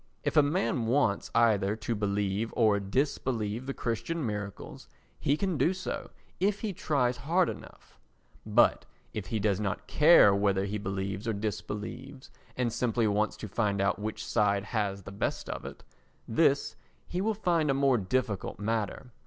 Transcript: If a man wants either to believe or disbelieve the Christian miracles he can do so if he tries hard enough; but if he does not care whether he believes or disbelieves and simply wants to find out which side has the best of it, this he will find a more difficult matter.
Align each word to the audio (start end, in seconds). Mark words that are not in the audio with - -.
If 0.23 0.35
a 0.35 0.41
man 0.41 0.87
wants 0.87 1.29
either 1.35 1.75
to 1.75 1.93
believe 1.93 2.51
or 2.57 2.79
disbelieve 2.79 3.67
the 3.67 3.73
Christian 3.75 4.25
miracles 4.25 4.87
he 5.19 5.37
can 5.37 5.59
do 5.59 5.75
so 5.75 6.09
if 6.39 6.61
he 6.61 6.73
tries 6.73 7.17
hard 7.17 7.49
enough; 7.49 7.99
but 8.43 8.87
if 9.13 9.27
he 9.27 9.39
does 9.39 9.59
not 9.59 9.85
care 9.85 10.33
whether 10.33 10.65
he 10.65 10.79
believes 10.79 11.27
or 11.27 11.33
disbelieves 11.33 12.31
and 12.57 12.73
simply 12.73 13.05
wants 13.05 13.37
to 13.37 13.47
find 13.47 13.79
out 13.79 13.99
which 13.99 14.25
side 14.25 14.63
has 14.63 15.03
the 15.03 15.11
best 15.11 15.47
of 15.51 15.65
it, 15.65 15.83
this 16.27 16.75
he 17.05 17.21
will 17.21 17.35
find 17.35 17.69
a 17.69 17.75
more 17.75 17.99
difficult 17.99 18.57
matter. 18.57 19.11